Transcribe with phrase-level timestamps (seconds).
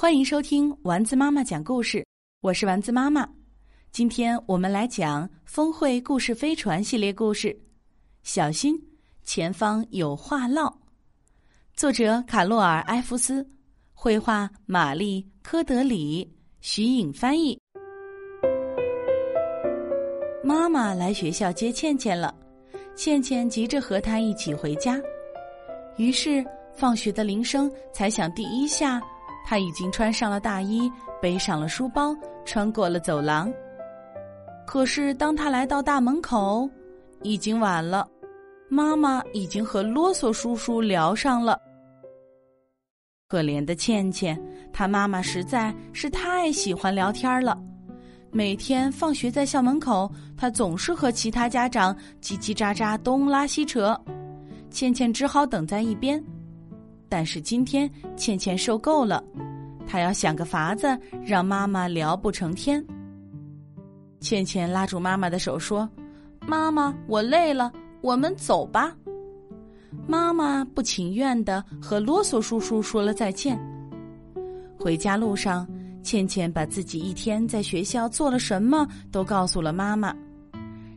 [0.00, 2.06] 欢迎收听丸子妈妈讲故事，
[2.40, 3.28] 我是丸子妈妈。
[3.90, 7.58] 今天我们来讲《峰会故事飞船》系列故事，
[8.22, 8.80] 小心
[9.24, 10.72] 前方有话唠。
[11.74, 13.44] 作者卡洛尔·埃弗斯，
[13.92, 17.58] 绘画玛丽·科德里，徐颖翻译。
[20.44, 22.32] 妈妈来学校接倩倩了，
[22.94, 24.96] 倩倩急着和她一起回家，
[25.96, 29.02] 于是放学的铃声才响第一下。
[29.48, 30.92] 他已经穿上了大衣，
[31.22, 33.50] 背上了书包，穿过了走廊。
[34.66, 36.68] 可是，当他来到大门口，
[37.22, 38.06] 已经晚了。
[38.68, 41.58] 妈妈已经和啰嗦叔叔聊上了。
[43.26, 44.38] 可怜的倩倩，
[44.70, 47.58] 她妈妈实在是太喜欢聊天了。
[48.30, 53.98] 每天放学在校门口，她总是和其他家长叽叽喳喳东拉西扯，
[54.70, 56.22] 倩倩只好等在一边。
[57.08, 59.22] 但是今天，倩倩受够了，
[59.86, 60.86] 她要想个法子
[61.24, 62.84] 让妈妈聊不成天。
[64.20, 65.88] 倩倩拉住妈妈的手说
[66.46, 68.94] ：“妈妈，我累了，我们走吧。”
[70.06, 73.58] 妈妈不情愿的和啰嗦叔叔说了再见。
[74.78, 75.66] 回家路上，
[76.02, 80.14] 倩倩把自己一天在学校做了什么都告诉了妈妈，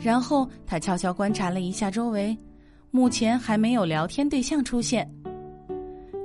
[0.00, 2.36] 然后她悄悄观察了一下周围，
[2.90, 5.10] 目前还没有聊天对象出现。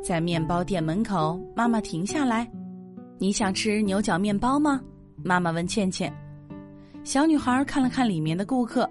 [0.03, 2.49] 在面包店门口，妈妈停下来
[3.19, 4.81] ：“你想吃牛角面包吗？”
[5.23, 6.11] 妈妈问倩倩。
[7.03, 8.89] 小女孩看了看里面的顾客，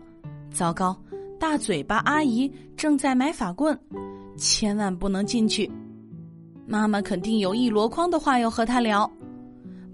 [0.53, 0.97] 糟糕，
[1.39, 3.77] 大嘴巴阿姨正在买法棍，
[4.37, 5.71] 千万不能进去。
[6.67, 9.11] 妈妈肯定有一箩筐的话要和她聊。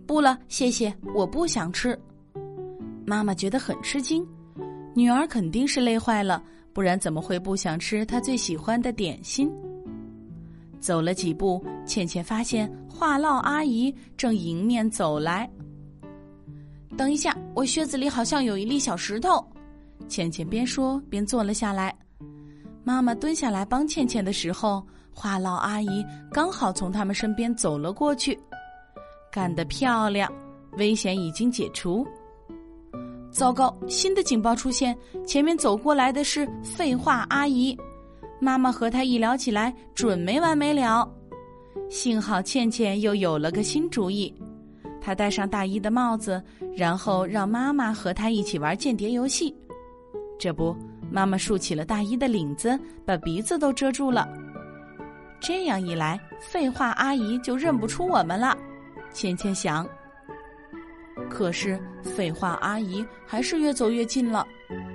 [0.06, 1.98] 不了，谢谢，我不想吃。
[3.06, 4.27] 妈妈觉得很吃惊，
[4.94, 6.42] 女儿肯定是累坏了，
[6.75, 9.50] 不然怎么会不想吃她最喜欢的点心？
[10.86, 15.50] 走了几步，倩倩发现话唠阿姨正迎面走来。
[16.96, 19.44] 等一下，我靴子里好像有一粒小石头。
[20.06, 21.92] 倩倩边说边坐了下来。
[22.84, 24.80] 妈妈蹲下来帮倩倩的时候，
[25.12, 28.38] 话唠阿姨刚好从他们身边走了过去。
[29.32, 30.32] 干得漂亮！
[30.78, 32.06] 危险已经解除。
[33.32, 34.96] 糟糕，新的警报出现，
[35.26, 37.76] 前面走过来的是废话阿姨。
[38.38, 41.10] 妈妈和他一聊起来，准没完没了。
[41.88, 44.34] 幸好倩倩又有了个新主意，
[45.00, 46.42] 她戴上大衣的帽子，
[46.76, 49.54] 然后让妈妈和她一起玩间谍游戏。
[50.38, 50.76] 这不，
[51.10, 54.28] 妈妈竖起了大衣的领子，把鼻子都遮住了。
[55.41, 58.56] 这样一来，废话阿姨就认不出我们了。
[59.12, 59.86] 倩倩想。
[61.30, 64.46] 可是，废话阿姨还是越走越近了。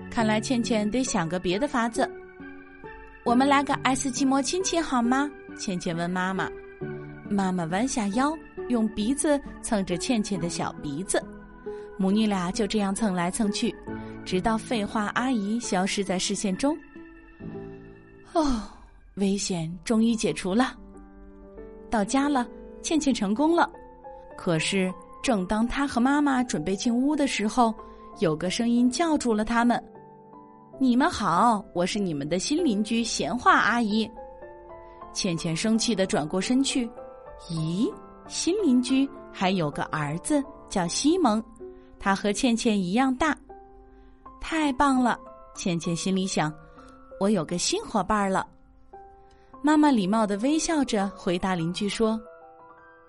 [0.09, 2.09] 看来倩倩得想个别的法子。
[3.23, 5.29] 我们来个爱斯基摩亲亲好吗？
[5.55, 6.49] 倩倩问妈妈。
[7.29, 8.35] 妈妈弯下腰，
[8.67, 11.23] 用鼻子蹭着倩倩的小鼻子，
[11.97, 13.73] 母女俩就这样蹭来蹭去，
[14.25, 16.75] 直到废话阿姨消失在视线中。
[18.33, 18.63] 哦，
[19.15, 20.75] 危险终于解除了。
[21.91, 22.47] 到家了，
[22.81, 23.71] 倩倩成功了。
[24.35, 27.73] 可是，正当她和妈妈准备进屋的时候，
[28.19, 29.81] 有个声音叫住了他们。
[30.81, 34.09] 你们好，我是你们的新邻居闲话阿姨。
[35.13, 36.89] 倩倩生气的转过身去，
[37.51, 37.87] 咦，
[38.27, 41.39] 新邻居还有个儿子叫西蒙，
[41.99, 43.37] 他和倩倩一样大，
[44.41, 45.19] 太棒了！
[45.53, 46.51] 倩倩心里想，
[47.19, 48.47] 我有个新伙伴了。
[49.61, 52.19] 妈妈礼貌的微笑着回答邻居说：“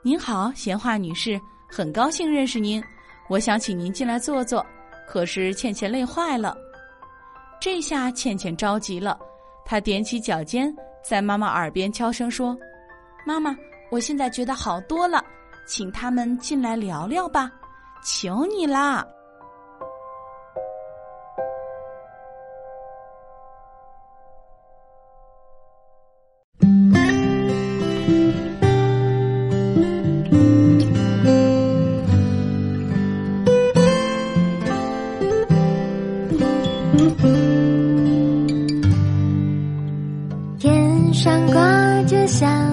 [0.04, 1.40] 您好，闲话女士，
[1.70, 2.84] 很高兴认识您，
[3.30, 4.62] 我想请您进来坐坐，
[5.08, 6.54] 可是倩倩累坏了。”
[7.62, 9.16] 这下倩倩着急了，
[9.64, 12.58] 她踮起脚尖，在妈妈耳边悄声说
[13.24, 13.56] ：“妈妈，
[13.88, 15.24] 我现在觉得好多了，
[15.64, 17.52] 请他们进来聊聊吧，
[18.04, 19.06] 求你啦。”